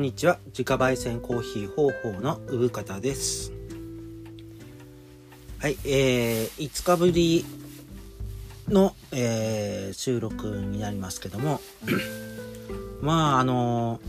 [0.00, 0.38] んにちは。
[0.46, 3.52] 自家焙煎コーヒー方法の産方です。
[5.58, 7.44] はいえー、5日ぶり
[8.66, 11.60] の、えー、収録になりますけども。
[13.02, 14.00] まああの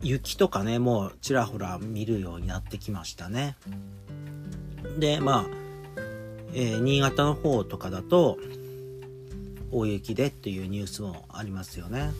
[0.00, 3.56] 雪とかねもうちらほら見るようになってきましたね。
[4.96, 5.44] でまあ、
[6.54, 8.38] えー、新潟の方とかだと
[9.72, 12.12] 大雪でっていうニュースもありますよね。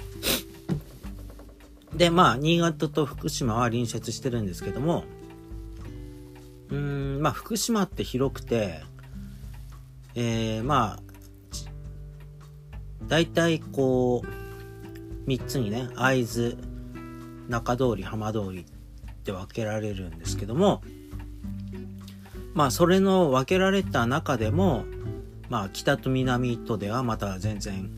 [1.95, 5.05] で、まあ、新潟と福島は隣接してるんですけども、
[6.71, 8.83] うん、まあ、福島って広くて、
[10.15, 11.03] えー、まあ、
[13.07, 16.57] 大体こう、3つにね、会津、
[17.49, 18.65] 中通り、浜通りっ
[19.25, 20.83] て分けられるんですけども、
[22.55, 24.85] まあ、それの分けられた中でも、
[25.49, 27.91] まあ、北と南とではまた全然、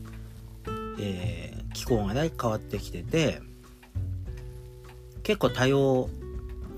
[0.99, 3.41] えー、気候がね、変わってきてて、
[5.25, 6.07] 結構多様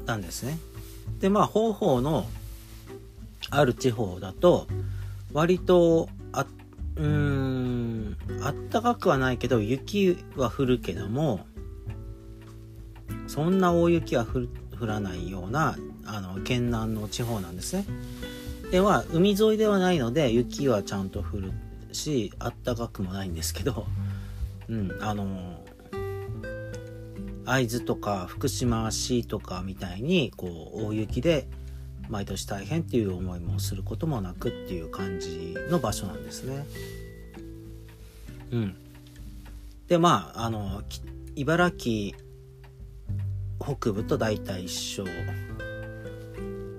[0.05, 0.57] なんですね。
[1.19, 2.25] でまあ方法の
[3.49, 4.67] ある地方だと
[5.33, 6.45] 割とあ
[6.95, 11.45] うーんあったかくはないけど雪は降るけども
[13.27, 14.47] そんな大雪は降
[14.85, 17.85] らないようなあの県南の地方なんですね。
[18.71, 21.51] では海沿いではないので雪はちゃんと降る
[21.91, 23.85] しあったかくもないんですけど、
[24.69, 25.56] うん、あの
[27.47, 31.47] 会津とか福島市とかみたいにこう大雪で
[32.09, 36.65] 毎年大変っていう思いもすることもなくっていう感じの場所なんですね。
[38.51, 38.75] うん。
[39.87, 40.83] でまああの
[41.35, 42.17] 茨城
[43.59, 45.05] 北部と大体一緒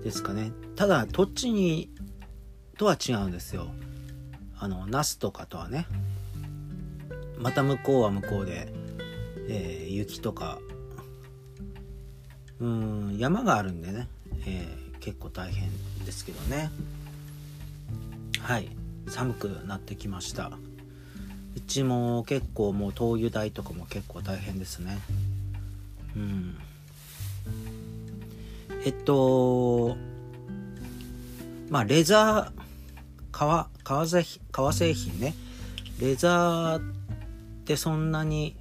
[0.05, 0.53] ですかね。
[0.77, 1.91] ただ栃木
[2.77, 3.69] とは違うんですよ。
[4.59, 5.87] あの那須とかとはね。
[7.39, 8.73] また向こうは向こうで
[9.49, 10.59] えー、雪とか。
[12.61, 14.09] うん山があるんでね、
[14.47, 15.71] えー、結構大変
[16.05, 16.71] ですけどね。
[18.41, 18.69] はい。
[19.09, 20.51] 寒くなってきました。
[21.57, 24.99] うちも結構もう灯油代とかも結構大変ですね。
[26.17, 26.59] うん。
[28.85, 29.97] えっと
[31.71, 32.63] まあレザー
[33.33, 35.35] 革革製革製品ね。
[36.01, 36.83] レザーっ
[37.65, 38.57] てそんなに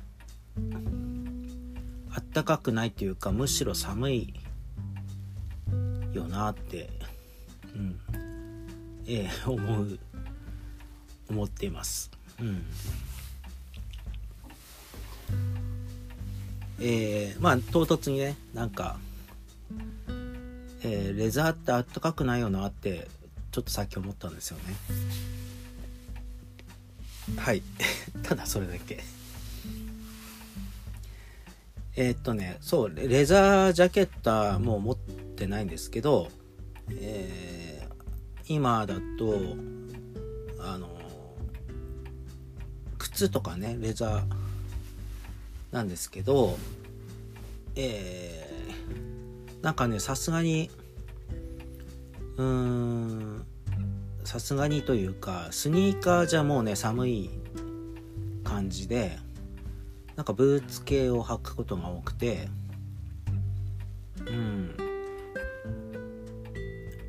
[2.11, 4.33] あったかくないというかむしろ寒い
[6.13, 6.89] よなって、
[7.75, 7.99] うん。
[9.07, 9.99] えー、思う
[11.29, 12.11] 思っています。
[12.39, 12.63] うん。
[16.79, 18.97] えー、まあ唐突にねなんか、
[20.83, 23.07] えー、レザーってあったかくないよなって
[23.51, 24.63] ちょっとさっき思ったんですよね。
[27.37, 27.61] はい。
[28.23, 29.03] ただそれだけ。
[31.99, 36.27] えー、っとねそうレザージャケットはもう持ってないんですけど、
[36.91, 39.39] えー、今だと
[40.59, 40.87] あの
[42.99, 44.23] 靴とかねレザー
[45.71, 46.55] なんですけど
[47.75, 50.69] えー、なんかねさすがに
[52.37, 53.45] うーん
[54.23, 57.29] さすがにというかスニーカーじゃもうね寒い
[58.43, 59.17] 感じで
[60.17, 62.49] なんかブーツ系を履くことが多くて
[64.25, 64.75] うん。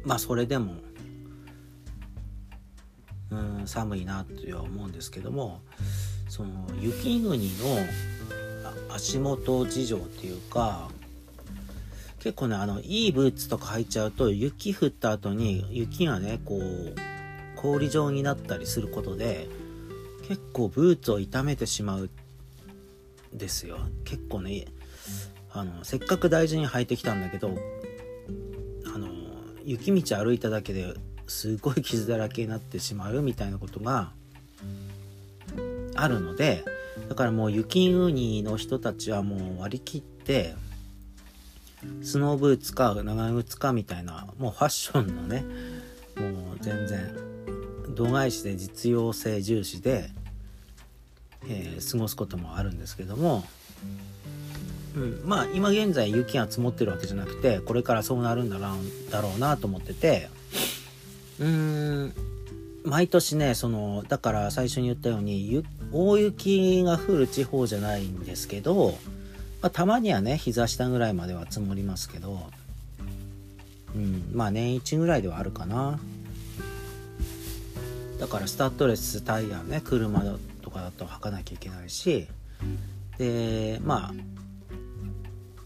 [0.04, 0.74] まあそれでも
[3.30, 5.60] うん寒いなっては思うんですけども
[6.28, 7.86] その雪国の
[8.90, 10.88] 足元事情っていうか
[12.20, 16.94] 結構ねあのいいブーツとか履いちゃうと雪降った後に雪がねこう
[17.56, 19.48] 氷状になったりすることで
[20.26, 22.10] 結構ブーツを傷めてしまう
[23.32, 23.78] ですよ。
[24.04, 24.66] 結構ね
[25.50, 27.56] あのせっかく大事に履いてきたんだけど
[28.94, 29.08] あの
[29.64, 30.94] 雪道歩いただけで
[31.26, 34.12] すごい傷だらけになってしまうみたいなことが
[35.94, 36.64] あるので
[37.08, 40.54] だからもう雪国の人たちはもう割り切って
[42.02, 45.44] スノーブーツか長靴かみたいなもうファッションのね
[46.16, 47.14] もう全然
[47.94, 50.10] 度外視で実用性重視で
[51.46, 53.44] えー、過ごすこともあるんですけども、
[54.96, 60.28] うん、まあ今現在雪が積もってるわけじゃなくてこれからそうなるんだろうだろうなと思ってて。
[61.38, 62.12] うーん。
[62.84, 65.62] 毎年ねそのだから最初に言ったように
[65.92, 68.92] 大雪が降る地方じゃないんですけど、
[69.60, 72.40] まあ、たまにはね膝下ぐらいまでは積もりますけど、
[73.94, 75.98] うん、まあ年一ぐらいではあるかな。
[78.18, 80.24] だからスタッドレスタイヤね車
[80.68, 82.28] とかだと履かなきゃいけないし
[83.16, 84.14] でまあ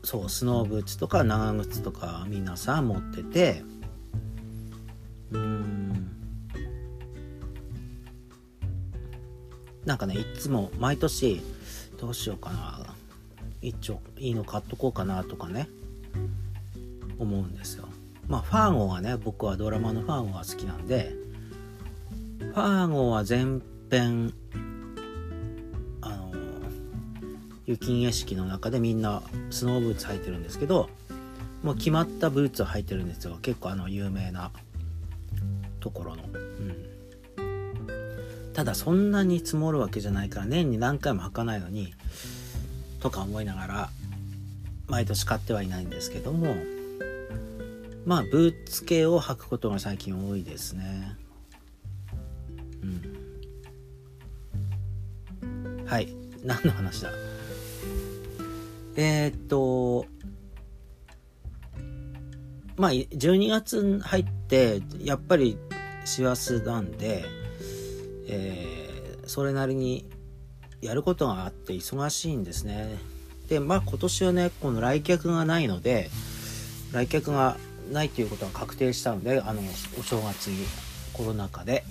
[0.04, 3.62] そうスノーブーツとか長靴とか皆さん持ってて
[5.32, 6.08] うーん。
[9.84, 11.40] なんかねいつも毎年
[12.00, 12.94] どうしようかな。
[13.60, 15.68] 一丁いいの買っとこうかなとかね
[17.18, 17.88] 思うんですよ。
[18.28, 21.12] まあファーゴがね僕はドラマのファーゴが好きなんで
[22.38, 24.34] ファーゴは全編
[27.72, 30.88] 雪景色の中でみんなスノーブーツ履いてるんですけど
[31.62, 33.38] もう決まったブーツを履いてるんですよ。
[33.40, 34.50] 結構あの有名な
[35.80, 36.26] ところの、う
[37.42, 41.94] ん、ただそんなに積もるわけじゃないから年に何回も履かないのに
[43.00, 43.90] とか思いながら
[44.88, 46.54] 毎年買ってはいないんですけども
[48.04, 51.16] まあブーツ系を履くことが最近多いですね。
[52.82, 52.86] う
[55.46, 55.86] ん。
[55.86, 56.08] はい。
[56.44, 57.10] 何の話だ？
[58.96, 60.06] えー、っと
[62.76, 65.58] まあ12月入ってやっぱり
[66.04, 67.24] 師走なんで、
[68.26, 70.08] えー、それなりに
[70.80, 72.98] やることがあって忙しいんですね。
[73.48, 76.10] でまあ今年はねこの来客がないので
[76.92, 77.56] 来客が
[77.90, 79.60] ないということは確定したのであの
[79.98, 80.66] お正月に
[81.12, 81.84] コロナ禍で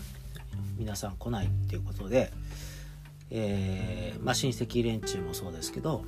[0.77, 2.31] 皆さん来ないっていうことで、
[3.29, 6.03] えー、まあ、親戚連中もそうですけど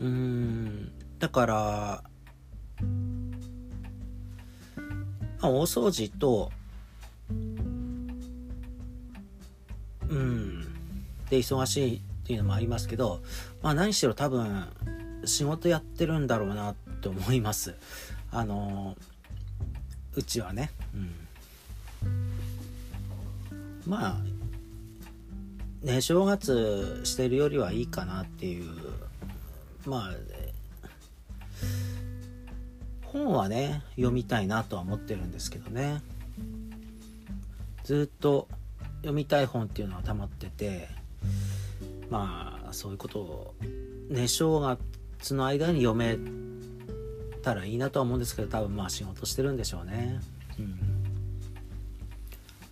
[0.00, 0.92] うん。
[1.18, 1.54] だから、
[5.40, 6.50] まあ、大掃除と
[10.08, 10.64] うん。
[11.28, 13.22] で忙しいっていうのもありますけど
[13.62, 14.66] まあ何しろ多分
[15.24, 17.76] 仕事やってるんだろうなって思います。
[18.32, 18.96] あの
[20.14, 20.70] うちはね。
[20.94, 21.12] うん。
[23.86, 28.89] まあね正月してるよりはいいかなっていう
[29.86, 30.14] まあ
[33.04, 36.00] 本はね読みたいなとは思ってるんですけどね
[37.84, 38.46] ずっと
[38.98, 40.88] 読みたい本っていうのは溜まってて
[42.08, 43.54] まあそういうことを
[44.08, 46.18] ね正月の間に読め
[47.42, 50.20] たらいいなとは思うんですけど多分まあ仕事してるんでしょうね。
[50.58, 50.78] うん、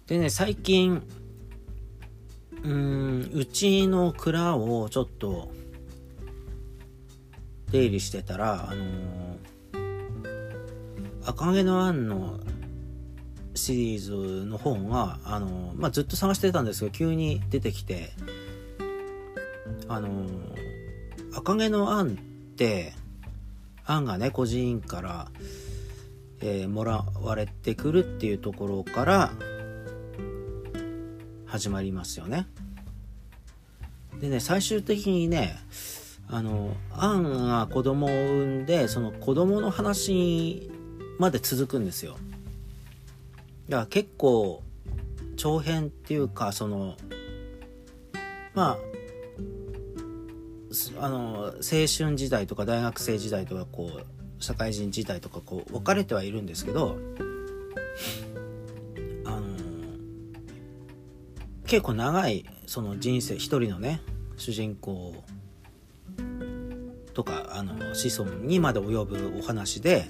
[0.06, 1.02] でね最近
[2.62, 5.50] うんうちの蔵をちょっと
[7.70, 12.40] 出入りしてたらあのー、赤毛のアンの
[13.54, 18.10] シリーズの本が、あのまあ、ずっと探してたんですけど急に出てきて
[19.88, 20.26] あの
[21.34, 22.10] 赤毛のアンっ
[22.56, 22.92] て
[23.84, 25.28] アンがね孤児院から、
[26.40, 29.32] えー、もらわれてくるっていうところから
[31.46, 32.46] 始まりますよね。
[34.20, 35.56] でね最終的にね
[36.30, 40.70] あのアンが子供を産んでその子供の話
[41.18, 42.16] まで続くんですよ。
[43.68, 44.62] だから結構
[45.36, 46.96] 長編っていうかその
[48.54, 48.78] まあ
[51.00, 56.98] あの青春時代とか大学生時代とかこう社会人時代とかこう分かれてはいるんですけど
[59.24, 59.40] あの
[61.66, 64.00] 結構長いその人生一人のね
[64.36, 65.24] 主人公を
[67.18, 70.08] とかあの子孫にまで及ぶお話で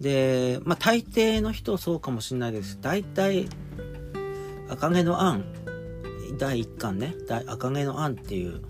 [0.00, 2.78] で、まあ、大抵の人そうかもしれないです。
[2.80, 3.48] 大体、
[4.68, 5.44] 赤毛のアン、
[6.38, 7.16] 第1巻ね、
[7.48, 8.62] 赤毛のアンっていう、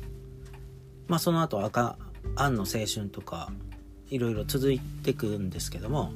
[1.07, 1.99] まあ、その後赤、
[2.35, 3.53] アンの青春とか、
[4.09, 6.13] いろいろ続いてくんですけども、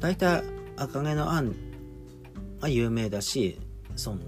[0.00, 0.42] 大体
[0.76, 1.54] 赤毛のアン
[2.60, 3.60] が有名だし、
[3.94, 4.18] その、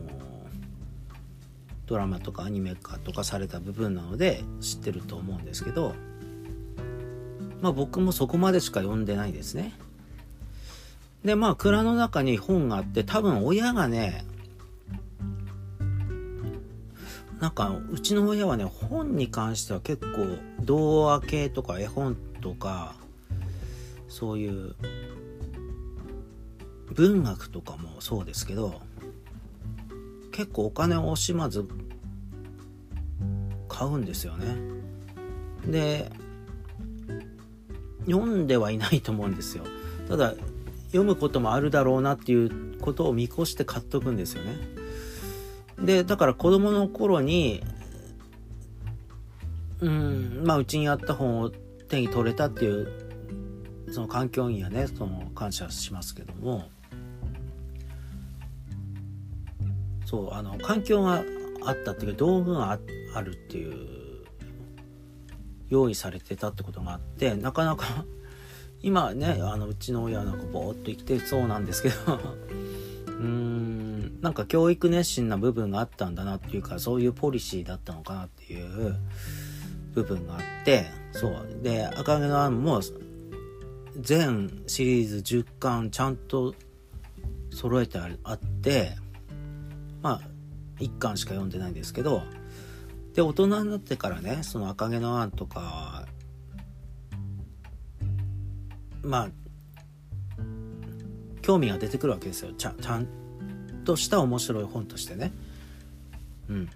[1.91, 5.97] ドラマとかアニメ化とかされた部分なので知ってると思うんですけど、
[7.61, 9.75] まあ僕もそこまでしか読んでないですね。
[11.25, 14.25] で、まあ、蔵の中に本があって、多分親がね、
[17.41, 22.95] なんか、うちの親はね、本に関しては結構、童話系とか絵本とか、
[24.09, 24.75] そういう、
[26.95, 28.81] 文学とかもそうですけど、
[30.41, 31.69] 結構お金を惜しまず
[33.69, 34.57] 買うんですよね。
[35.67, 36.11] で、
[38.07, 39.65] 読んではいないと思うんですよ。
[40.09, 40.33] ただ、
[40.87, 44.57] 読むこともあるだろうなっていうことを見越して買っとくんですよね。
[45.79, 47.63] で、だから子供の頃に、
[49.81, 52.89] うん、まあうちにあった本を手に取れたっていう、
[53.93, 56.71] その環境にはね、その感謝しますけども、
[60.11, 61.23] そう、あの、環境が
[61.63, 62.79] あったっていうか道具が
[63.15, 64.25] あるっていう
[65.69, 68.05] 用意されてたってことがあってなかなか
[68.83, 71.95] 今ねあのうちの親なんかボーっと生きてそうなんですけど
[73.07, 78.97] うーんなんか教育熱心な部分があったんだなっていうかそういうポリシーだったのかなっていう
[79.93, 82.81] 部分があってそうで「赤毛のアン」も
[84.01, 86.55] 全シリーズ10巻ちゃんと
[87.51, 88.97] 揃えてあって
[90.03, 90.21] まあ
[90.79, 92.23] 1巻しか読んでないんですけど
[93.15, 96.07] で大人になってからねその「赤毛のアン」とか
[99.03, 99.31] まあ
[101.43, 103.07] 興味が出てくるわけですよちゃちゃん
[103.85, 105.33] とした面白い本としてね。
[106.49, 106.69] うん、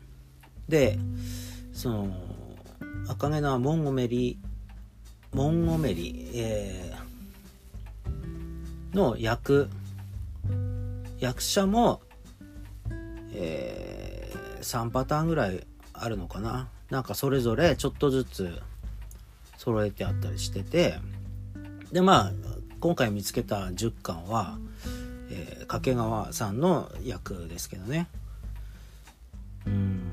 [0.69, 0.99] で
[1.73, 2.09] その
[3.09, 4.39] 赤毛のアンモンゴメリ
[5.33, 9.69] モンゴメリ、えー、の役
[11.25, 12.03] 役者も、
[13.35, 16.69] えー、3パターンぐらいあるのかな。
[16.91, 18.63] なんかそれぞれちょっとずつ
[19.59, 20.99] 揃えてあったりしてて。
[21.93, 22.33] でまあ
[22.81, 24.59] 今回見つけた10巻は、
[25.31, 28.09] えー、掛川さんの役ですけどね。
[29.67, 30.13] うん。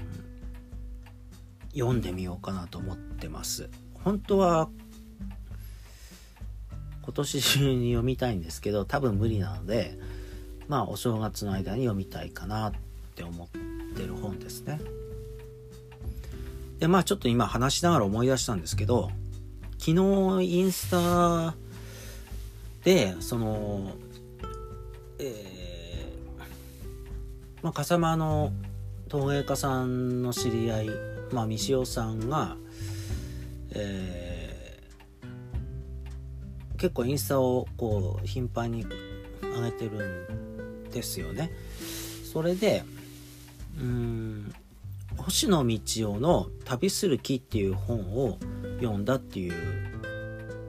[1.74, 3.70] 読んでみようかなと思ってます。
[4.04, 4.70] 本当は
[7.02, 9.98] 今年中に読みたいんですけど多分無理なので
[10.68, 12.91] まあお正月の間に読みたいかなって
[13.22, 13.48] って思っ
[13.96, 14.80] てる本ですね。
[16.80, 19.12] でまあちょっと今話しながら思い出したんですけど
[19.78, 21.56] 昨日インスタ
[22.84, 23.92] でその
[25.20, 28.52] えー、まあ笠間の
[29.10, 30.90] 陶芸家さんの知り合い
[31.32, 32.58] まあ三塩さんが
[33.74, 38.86] えー、結構インスタをこう頻繁に
[39.42, 40.28] 上げてる
[40.88, 41.52] んですよね。
[42.34, 42.84] それで
[43.80, 44.54] うん
[45.18, 45.80] 星野道
[46.14, 48.38] 夫の「旅する木」っていう本を
[48.80, 49.54] 読んだっていう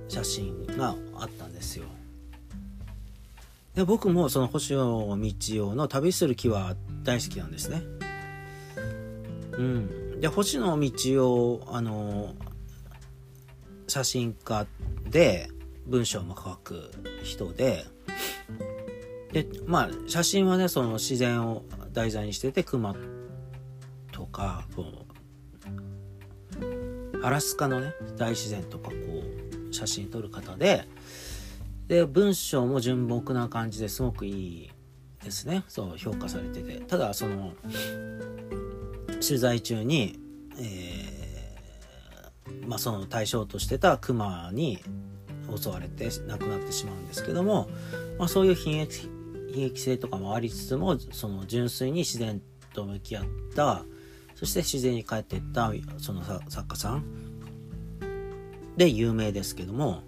[0.08, 1.84] 写真があったんですよ。
[3.74, 5.16] で僕もその星野道
[5.68, 7.82] 夫の「旅する木」は大好きなんですね。
[9.52, 12.34] うん、で星野道夫あの
[13.86, 14.66] 写真家
[15.10, 15.50] で
[15.86, 16.90] 文章も書く
[17.22, 17.84] 人で
[19.32, 21.62] でまあ写真はねその自然を
[21.92, 22.94] 題材にしてて熊
[24.12, 24.84] とかこ
[26.60, 28.96] うアラスカのね大自然とかこ
[29.70, 30.88] う写真撮る方で
[31.88, 34.70] で文章も純朴な感じですごくいい
[35.22, 35.62] ですね。
[35.68, 36.80] そう評価されてて。
[36.80, 37.52] ただその
[39.20, 40.18] 取材中に、
[40.58, 44.78] えー、まあ、その対象としてたクマに
[45.54, 47.68] 襲われて亡くなってしまうんですけども、
[48.18, 49.08] まあ、そういう悲劇
[49.52, 52.40] 悲劇性とかもありつつもその純粋に自然
[52.74, 53.84] と向き合った
[54.34, 57.04] そして自然に帰っていったその作家さん。
[58.76, 60.02] で有名ですけども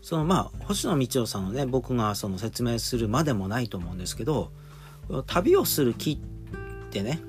[0.00, 4.50] そのまあ星野道夫さんのね僕がその説明するまでもないと思うんですけど
[5.26, 7.20] 旅をする木ってね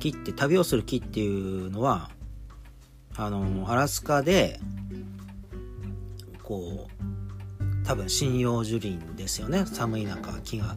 [0.00, 2.10] 木って旅をする木っていうのは
[3.16, 4.58] あのアラスカで
[6.42, 7.09] こう
[7.90, 9.66] 多分針葉樹林ですよね。
[9.66, 10.76] 寒い中木が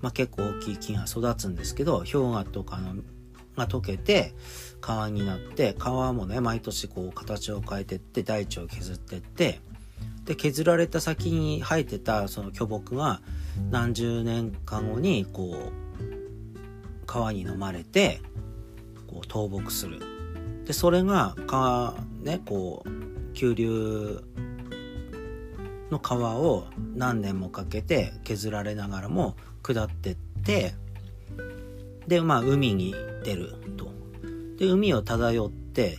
[0.00, 3.02] まあ、結構大きい木が育つんですけど氷河とかの
[3.56, 4.32] が溶けて
[4.80, 9.60] 川になって川もね毎年こう形を変えてって大地を削ってって
[10.24, 13.20] で削られた先に生えてたその巨木が
[13.72, 18.20] 何十年間後にこう川に飲まれて
[19.08, 20.00] こう倒木する。
[20.64, 24.22] でそれが川ねこう急流
[25.90, 30.14] の川を何年もかけて削られながらも下ってっ
[30.44, 30.74] て
[32.06, 33.86] でまあ海に出ると。
[34.58, 35.98] で海を漂って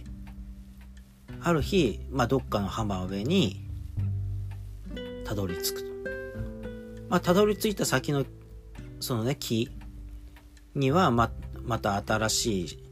[1.41, 3.67] ある日、まあ、どっかの浜辺に
[5.25, 5.88] たどり着くと。
[7.10, 8.25] まあたどり着いた先の
[9.00, 9.70] そのね木
[10.75, 11.32] にはま
[11.63, 12.84] また新しい、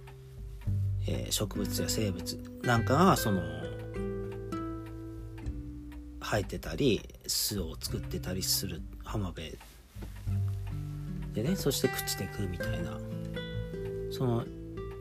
[1.07, 3.41] えー、植物や生物なんかがその
[6.25, 9.58] 生えてたり巣を作ってたりする浜辺。
[11.34, 12.98] でねそして朽ちてくみたいな。
[14.12, 14.44] その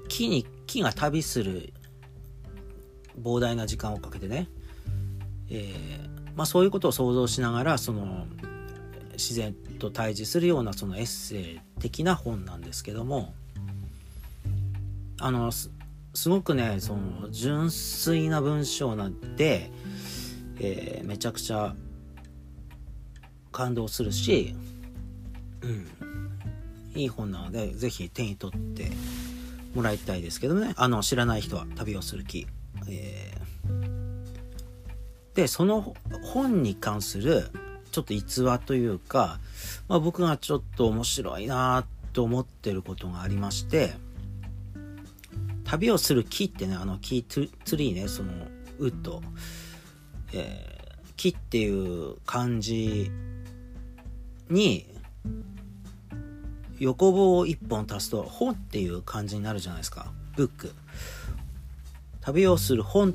[0.09, 1.73] 木に木が旅する
[3.21, 4.49] 膨大な時間をかけてね、
[5.49, 8.27] えー、まあ、そういうことを想像しながらその
[9.13, 13.33] 自然と対峙するようなそのエッセイ的な本なんですけども。
[15.21, 15.71] あのす
[16.29, 19.71] ごくねその純粋な文章なんで、
[20.59, 21.75] えー、めちゃくちゃ
[23.53, 24.55] 感動するし、
[25.63, 25.87] うん、
[26.95, 28.91] いい本なので是非手に取って
[29.75, 30.75] もらいたいですけどね。
[30.77, 32.47] あの知らない人は旅をする気、
[32.89, 37.49] えー、でその本に関する
[37.91, 39.39] ちょっと逸話というか、
[39.89, 43.93] まあ、僕がちょっと面白いなと思ってることがありまして
[45.65, 48.33] 旅をする木ってねあの木ツリーねその
[48.79, 49.23] ウッド、
[50.35, 53.11] えー、木っていう漢字
[54.51, 54.87] に
[56.79, 60.13] 横棒を1本足すと本っていう感じになるじゃないですか。
[60.37, 60.73] ブック。
[62.21, 63.15] 旅をする本。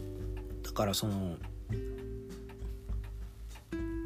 [0.63, 1.35] だからその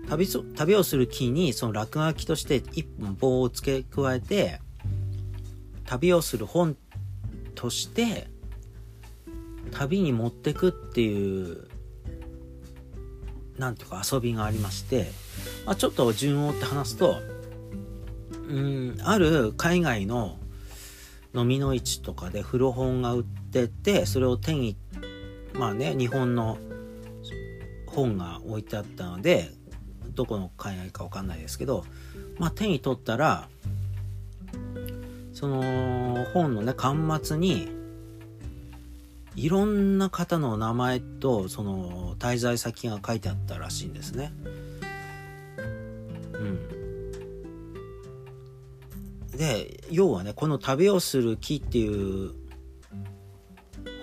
[0.09, 4.59] 旅旅をする木にその落書きとして1本棒を付け加えて
[5.85, 6.77] 旅をする本
[7.55, 8.27] として
[9.71, 11.67] 旅に持ってくっていう
[13.57, 15.11] なんていうか遊びがありまして、
[15.65, 17.17] まあ、ちょっと順を追って話すと
[18.49, 20.37] うんある海外の
[21.35, 24.77] 飲みの市とかで古本が売っててそれを手に
[25.53, 26.57] まあね日本の
[27.87, 29.51] 本が置いてあったので
[30.09, 31.85] どこの海外か分かんないですけど、
[32.37, 33.47] まあ、手に取ったら
[35.33, 37.82] その本のね巻末に
[39.35, 44.31] いろんな方の名前とその滞在先が書いてあったらしいんですね。
[46.33, 46.83] うん
[49.35, 52.31] で要はねこの「旅をする木」っていう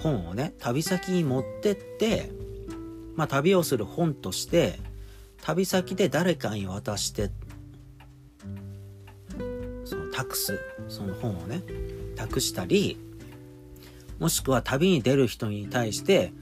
[0.00, 2.30] 本をね旅先に持ってって
[3.14, 4.80] まあ旅をする本として
[5.42, 7.30] 旅先で誰かに渡して
[9.84, 10.58] その託す
[10.88, 11.62] その本をね
[12.16, 12.98] 託したり
[14.20, 16.32] もしくは旅に出る人に対して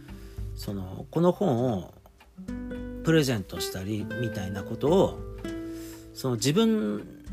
[0.56, 1.94] そのこの本を
[3.04, 5.18] プレゼントしたりみたいなことを
[6.12, 7.24] その自分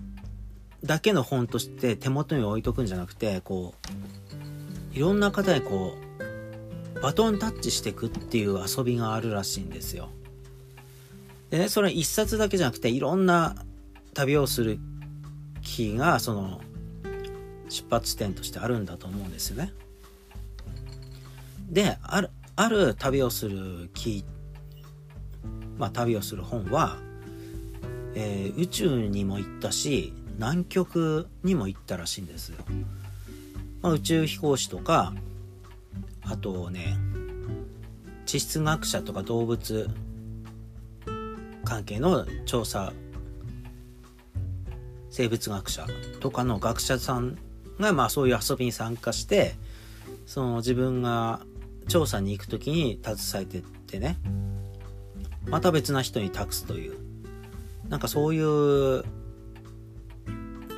[0.83, 3.73] だけの本として手元に置いとくんじゃなくてこ
[4.93, 5.97] ういろんな方にこ
[6.95, 10.09] うバトンタッチしていくっていう遊びがあるらしいんですよ。
[11.49, 13.55] でねそれ一冊だけじゃなくていろんな
[14.13, 14.79] 旅をする
[15.61, 16.61] 気がその
[17.69, 19.73] 出発点としてあるんだと思うんですよね。
[21.69, 24.23] であるある旅をする木
[25.77, 26.97] まあ旅をする本は、
[28.13, 32.57] えー、宇宙にも行ったし南極にも行ったらしいんですよ。
[33.81, 35.13] まあ、宇宙飛行士とか
[36.23, 36.97] あとね
[38.25, 39.89] 地質学者とか動物
[41.63, 42.93] 関係の調査
[45.09, 45.85] 生物学者
[46.19, 47.37] とかの学者さん
[47.79, 49.55] がまあそういう遊びに参加して
[50.25, 51.41] その自分が
[51.87, 54.17] 調査に行く時に携えてってね。
[55.45, 56.97] また別な人に託すという。
[57.89, 59.03] なんかそういう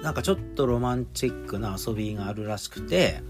[0.03, 3.21] なんかちょっとロマンチックな遊びがあるらしくて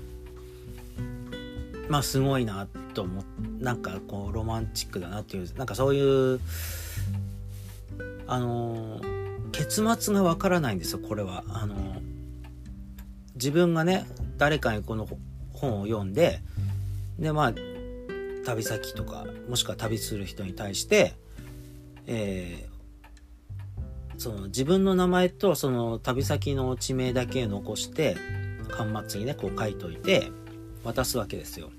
[1.89, 3.23] まあすごいなと思
[3.59, 5.55] なんかこうロマンチックだなっていう。
[5.55, 6.39] なんかそういう
[8.27, 8.99] あの
[9.51, 11.43] 結末がわからないんですよこれは。
[11.49, 11.75] あの
[13.35, 14.05] 自分がね
[14.37, 15.07] 誰かにこの
[15.53, 16.41] 本を読んで
[17.19, 17.53] でまあ
[18.45, 21.15] 旅先とかもしくは旅する人に対して、
[22.05, 22.69] え
[24.17, 28.15] その自分の名前とその旅先の地名だけ残して
[28.71, 30.31] 端末にねこう書いといて
[30.83, 31.69] 渡すわけですよ。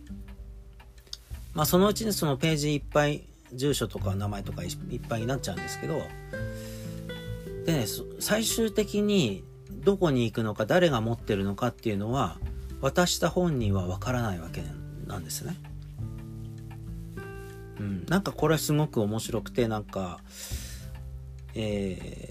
[1.54, 4.70] まあそのうちにそのページいっぱい住所とか名前とかいっ
[5.08, 6.02] ぱいになっちゃうんですけど
[7.64, 7.86] でね
[8.20, 12.36] 最終的にどこに行くのか誰が持ってるのかっていうのは
[12.80, 14.77] 渡した本人はわからないわけなん
[15.24, 15.56] ですね。
[17.78, 20.20] うん、なんかこれすごく面白くてなんか
[21.54, 22.30] え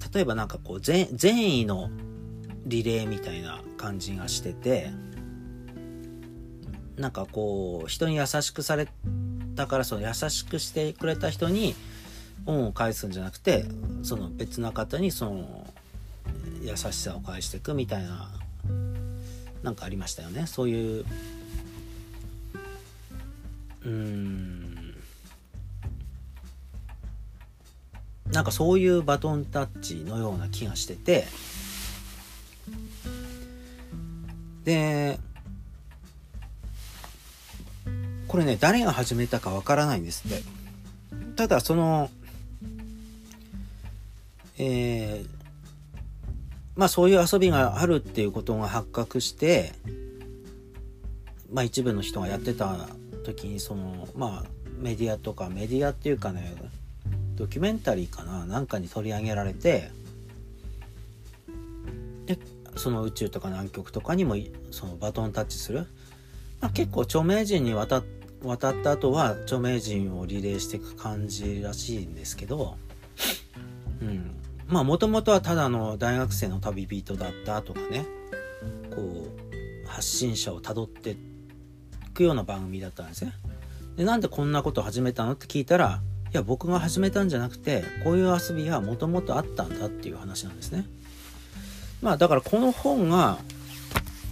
[0.00, 1.90] ー、例えばなんかこう善意の
[2.64, 4.90] リレーみたいな感じがしてて
[6.96, 8.88] なんかこう人に優しくされ
[9.54, 11.74] たからその優しくしてくれた人に
[12.46, 13.64] 恩を返すんじゃなくて
[14.02, 15.66] その別な方にその
[16.62, 18.30] 優しさを返していくみたいな
[19.64, 20.46] なんかありましたよね。
[20.46, 21.06] そういう。
[23.86, 24.94] うん。
[28.30, 31.24] なんかそういうバトンタッチのような気がしてて。
[34.64, 35.18] で
[38.28, 40.42] これね誰が始めたかわからないんですって。
[41.36, 42.10] ただその
[44.58, 45.33] えー、
[46.76, 49.72] まあそういう遊びがあるっていうことが発覚して
[51.52, 52.88] まあ一部の人がやってた
[53.24, 56.54] 時にそのまあメディアとかメディアっていうかね
[57.36, 59.90] ドキュメンタリーかななんかに取り上げられて
[62.26, 62.38] で
[62.76, 64.36] その宇宙とか南極とかにも
[64.70, 65.86] そのバトンタッチする、
[66.60, 68.02] まあ、結構著名人に渡
[68.42, 72.76] 渡った後は著名人をリレーしていく感じらしいんですけど、
[74.02, 74.33] うん、
[74.68, 78.06] まあもともとはただの大学生の旅人だったとかね
[78.94, 79.28] こ
[79.86, 81.16] う発信者をたどってい
[82.14, 83.32] くような番組だったんですね。
[83.96, 86.00] でなんでこんなこと始めたのって聞いたら
[86.32, 90.86] いや僕が始めたんじゃなくてこういう遊びはもともとあったんだっていう話なんですね。
[92.02, 93.38] まあだからこの本が、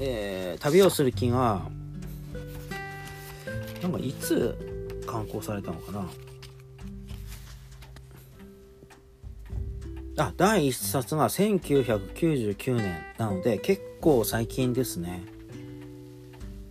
[0.00, 1.62] えー、旅をする気が
[3.82, 4.56] なんかいつ
[5.06, 6.08] 刊行されたのかな
[10.18, 15.25] あ第1冊が1999年なので結構最近ですね。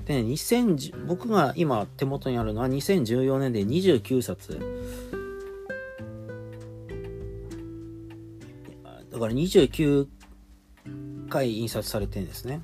[0.06, 4.60] でね2000僕が今手元にあるのは2014年で29冊
[9.12, 10.08] だから29
[11.30, 12.62] 回印刷されてるんですね。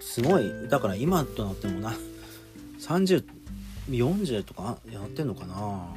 [0.00, 0.68] すごい。
[0.68, 1.94] だから今となってもな
[2.80, 5.94] 3040とかやってんのかな。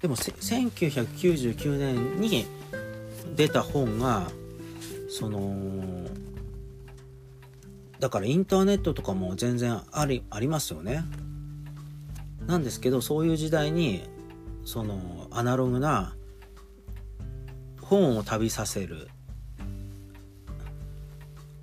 [0.00, 2.46] でも1999年に
[3.34, 4.30] 出た本が
[5.08, 6.06] その
[7.98, 11.04] だからインターネットとかも全然ありありますよね。
[12.46, 14.04] なんですけどそういう時代に
[14.64, 16.14] そのアナログな
[17.80, 19.08] 本を旅させる。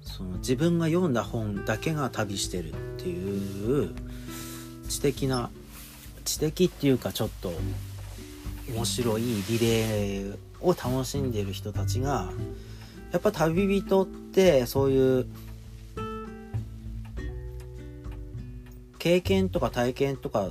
[0.02, 3.94] その自分が読んだ本だけが旅してるっていう
[4.88, 5.50] 知的な
[6.24, 7.52] 知的っていうかちょっと
[8.70, 12.32] 面白いリレーを楽しんでる人たちが
[13.12, 15.28] やっぱ旅人ってそういう
[18.98, 20.50] 経験とか体験とか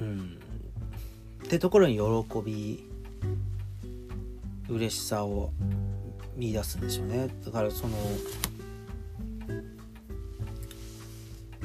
[0.00, 0.38] うん
[1.44, 2.02] ってところに喜
[2.44, 2.88] び
[4.68, 5.50] 嬉しさを
[6.36, 7.28] 見出すんでしょうね。
[7.44, 7.96] だからその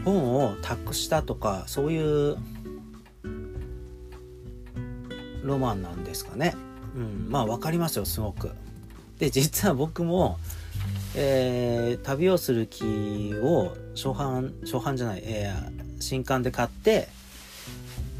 [0.04, 2.38] 本を託したとかそういう
[5.46, 6.56] ロマンなんですかね。
[6.96, 8.52] うん、まあ分かりますよすごく。
[9.20, 10.38] で実は僕も、
[11.16, 17.08] えー、旅をする気を初版初版じゃない、えー、新刊で買って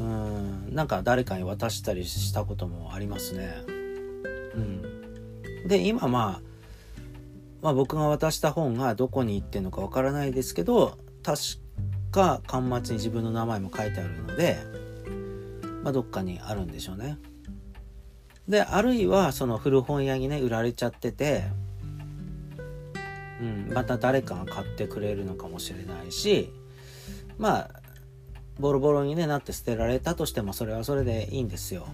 [0.00, 3.62] うんなんか誰かに渡したりしたこともありますね。
[4.54, 6.46] うん、で今まあ
[7.62, 11.40] まあ僕が渡した本がどこに行ってんのかわからないですけど確
[12.10, 14.58] か巻末に自分の名前も書いてあるので
[15.86, 17.16] まあ、どっかにあるんでしょうね。
[18.48, 21.44] で、あるいはその古本屋にね、売られちゃってて、
[23.40, 26.52] うん、また誰かが買ってくれるのかもしれないし、
[27.38, 27.70] まあ、
[28.58, 31.86] ボロボロに、ね、なって捨てられたとしてもそれはそれでいいんですよ。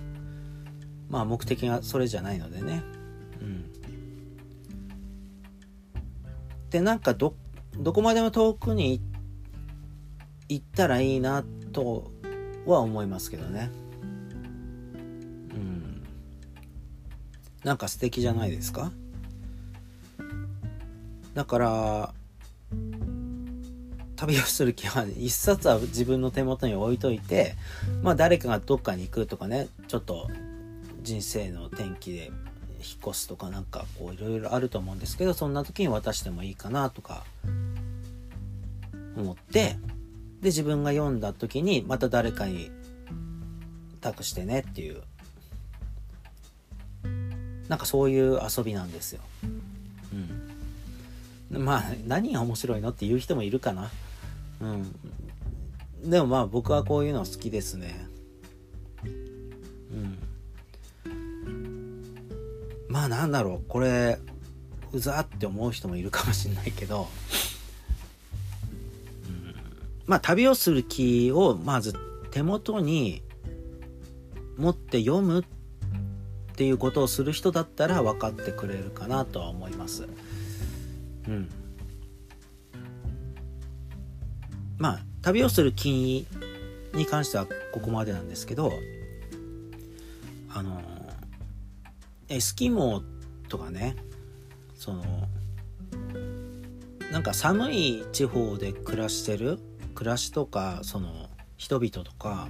[1.11, 2.83] まあ目的がそれじゃないのでね。
[3.43, 3.73] うん。
[6.71, 7.35] で、なんかど、
[7.77, 9.03] どこまでも遠くに
[10.49, 12.11] 行ったらいいなと
[12.65, 13.82] は思いますけどね。
[17.65, 18.91] なんか素敵じゃないですか？
[21.35, 22.15] だから
[24.17, 27.55] 旅をする気は一冊は自分の手元に置いといて
[28.03, 30.29] まあ誰かがどっかに行くとかねちょっと
[31.03, 32.33] 人生の転機で引っ
[33.09, 37.25] 越すとかなんかこういろいろあると思うんですけどそんな時に渡してもいいかなとか
[39.17, 39.77] 思って
[40.41, 42.71] で自分が読んだ時にまた誰かに
[44.01, 45.03] 託してねっていう
[47.69, 49.21] なんかそういう遊びなんですよ。
[51.51, 51.65] うん。
[51.65, 53.91] まあ何が面白いのって言う人もいるかな。
[54.61, 56.11] うん。
[56.11, 58.07] でもまあ僕はこういうの好きですね。
[59.05, 59.07] う
[59.95, 60.19] ん。
[62.89, 64.19] まあなんだろう、これ、
[64.93, 67.09] うざって思う人もいるかもしんないけど、
[69.27, 69.55] うん、
[70.07, 71.95] まあ旅をする気をまず
[72.31, 73.23] 手元に
[74.59, 75.45] 持って読むっ
[76.53, 80.07] っていうことをする人だったら分かってくれるかなとは思います。
[81.27, 81.49] うん。
[84.79, 86.27] まあ旅をする気
[86.95, 88.73] に関してはここまでなんですけど
[90.51, 90.83] あの
[92.29, 93.97] エスキモーとかね
[94.75, 95.03] その
[97.13, 99.59] なんか寒い地方で暮らしてる
[99.95, 102.49] 暮らしとかその人々とか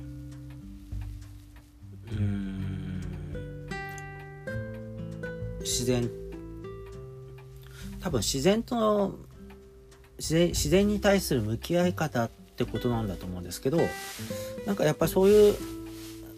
[2.11, 2.72] うん
[5.63, 6.11] 自然。
[8.01, 9.15] 多分自然との
[10.19, 13.79] 自然自然に対する向き合い方ってことなんだと思うんですけど
[14.67, 15.57] なんかやっぱそういう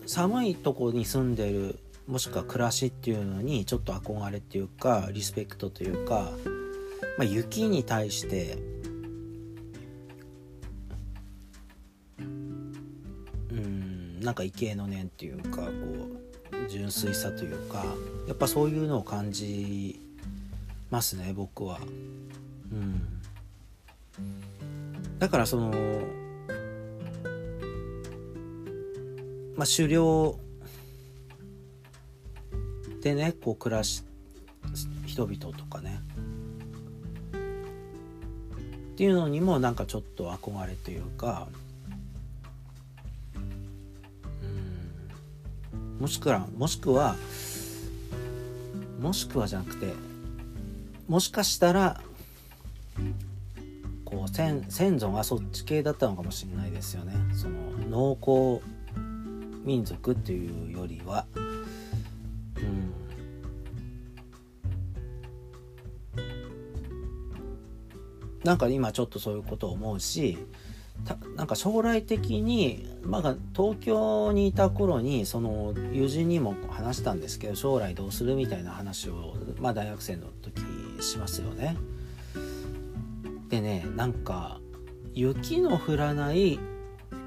[0.06, 6.30] 寒いとこに住んでるもしくは暮らしっていうのにちょっと憧れっていうかリスペクトというか、
[7.18, 8.58] まあ、雪に対して
[12.18, 12.22] う
[13.54, 15.93] んなんか畏敬の念っていうかこう
[16.68, 17.85] 純粋さというか
[18.27, 20.00] やっぱそういうのを感じ
[20.90, 21.79] ますね僕は。
[22.72, 23.00] うん、
[25.18, 25.70] だからその
[29.57, 30.38] まあ狩猟
[33.03, 34.03] でねこう暮らし
[35.07, 36.00] 人々とかね
[38.94, 41.48] っていうのにもなんかちょっと憧れというか
[46.04, 47.16] もしくはもしくは
[49.00, 49.94] もしくはじゃなくて
[51.08, 51.98] もしかしたら
[54.04, 57.14] こう先先祖がそっち系だったのかもしれないですよね。
[57.32, 57.54] その
[57.88, 58.60] 農耕
[59.64, 61.24] 民族っていうよりは。
[61.36, 61.40] う
[62.60, 62.92] ん。
[68.44, 70.36] なんか今ちょっとそういうことを思うし
[71.36, 80.62] なんか将来的に、まあ、東京にいた頃にその友人にも話したんですけど将来どうするみたいな話を、まあ、大学生の時
[81.02, 81.76] しますよね。
[83.48, 84.58] でねなんか
[85.12, 86.58] 雪の降らない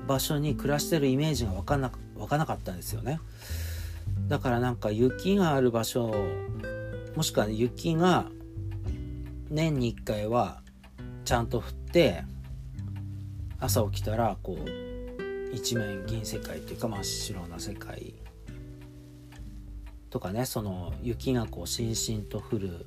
[0.07, 3.19] 場所に暮らしてるイメージが分かんな分かなかったんですよね。
[4.27, 6.13] だからなんか雪がある場所
[7.15, 8.25] もしくは雪が
[9.49, 10.61] 年に1回は
[11.23, 12.23] ちゃんと降って
[13.59, 14.86] 朝起きたらこう
[15.53, 18.13] 一面銀世界っていうか真っ白な世界
[20.09, 22.85] とかねその雪がこうしんしんと降る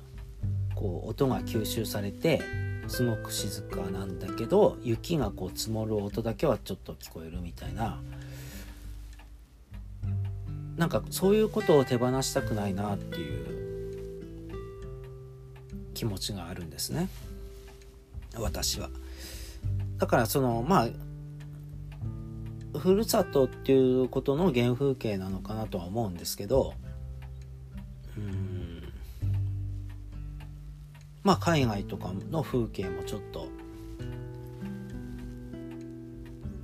[0.75, 2.41] こう音が吸収されて
[2.87, 7.99] すごく静かなんだけど雪がこう積もる音だけはちょっと聞こえるみたいな
[10.77, 13.61] なんかそういうことを手放したくないなっていう
[15.93, 17.09] 気持ちがあるんですね。
[18.35, 18.89] 私は。
[19.97, 20.87] だからそのまあ
[22.77, 26.73] ふるさとっていうことの原風景なのかなとは思うんですけど
[28.17, 28.93] うん。
[31.23, 33.47] まあ海外とかの風景もちょっと、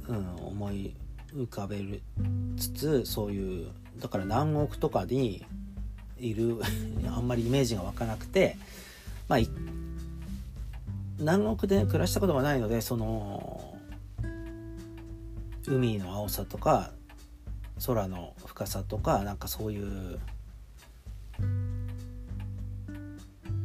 [0.08, 0.96] うん、思い
[1.34, 2.02] 浮かべる
[2.58, 3.68] つつそういう
[4.00, 5.46] だから南国とかに
[6.18, 6.58] いる
[7.16, 8.58] あんまりイメージが湧かなくて
[9.28, 9.40] まあ
[11.20, 13.47] 南国で暮らしたことがないのでその
[15.68, 16.92] 海の青さとか
[17.86, 20.20] 空の深さとかなんかそういう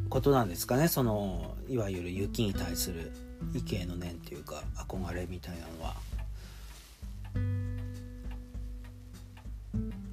[0.09, 0.87] ことなんですかね。
[0.87, 3.11] そのいわゆる雪に対する
[3.53, 5.95] 畏敬の念っていうか憧れみたいなのは。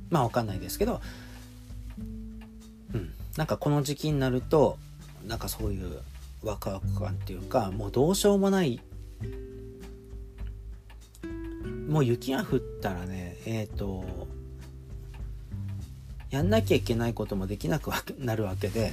[0.09, 1.01] まあ分かんないですけど。
[2.95, 3.13] うん。
[3.37, 4.79] なんかこの時期になると
[5.27, 6.01] なんかそういう
[6.43, 8.81] ワクワク感っていうかもうどうしようもない
[11.91, 14.05] もう雪が降ったらねえっ、ー、と
[16.31, 18.93] やんなきゃいけないこともできなくなるわけで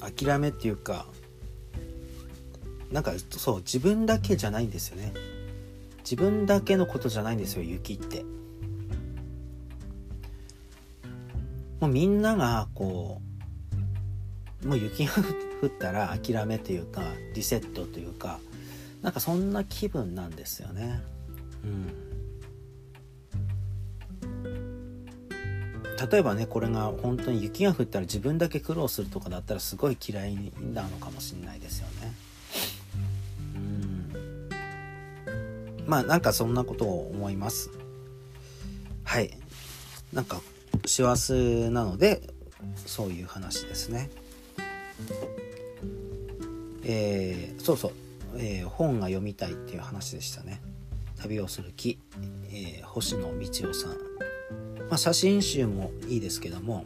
[0.00, 1.06] 諦めっていうか
[2.90, 5.14] なんかそう自分だけじゃないんですよね。
[6.00, 8.24] 自分だけのことじゃないんですよ雪って。
[11.80, 13.22] もうみんながこ
[14.64, 15.12] うもう雪が
[15.62, 17.02] 降ったら諦めというか
[17.34, 18.40] リセットというか
[19.02, 21.02] なんかそんな気分なんですよね。
[21.64, 21.92] うん。
[26.10, 30.36] 例えばねこれが本当に雪が降ったら自分だけ苦労するとかだったらすごい嫌い
[30.72, 32.12] なのかもしれないですよね。
[33.54, 34.48] うん。
[35.86, 37.70] まあなんかそんなことを思います。
[39.04, 39.36] はい。
[40.12, 40.40] なんか
[40.86, 41.32] 師走
[41.70, 42.22] なので
[42.86, 44.10] そういう話ですね。
[46.84, 47.92] えー、そうそう、
[48.36, 50.60] えー、本が読みたいっていう話でしたね。
[51.20, 51.98] 旅をする木、
[52.50, 53.90] えー、星野道夫さん、
[54.88, 56.84] まあ、写真集もいいですけども。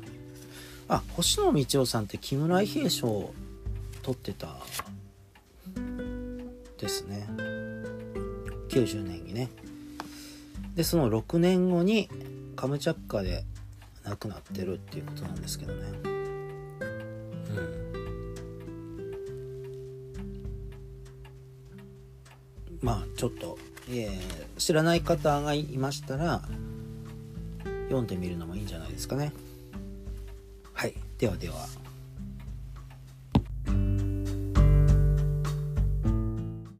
[0.88, 3.34] あ星野道夫さんって木村伊兵衛賞を
[4.02, 4.56] 取ってた
[6.78, 7.26] ですね。
[8.68, 9.48] 90年にね。
[10.76, 12.08] でその6年後に
[12.54, 13.44] カムチャッカで
[14.04, 15.82] 亡くなってるっていうことなんですけどね。
[16.04, 17.85] うん。
[22.86, 23.58] まあちょっと、
[23.90, 26.40] えー、知らない方がいましたら
[27.86, 29.32] 読んでみるのもいいんじゃないですかね。
[30.72, 30.94] はい。
[31.18, 31.56] ではでは。